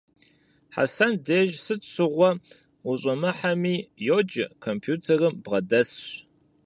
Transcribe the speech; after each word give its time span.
Хьэсэн 0.73 1.11
деж 1.25 1.49
сыт 1.65 1.81
щыгъуэ 1.91 2.29
ущӀэмыхьэми, 2.89 3.75
йоджэ, 4.07 4.45
компьютерым 4.65 5.33
бгъэдэсщ. 5.43 6.01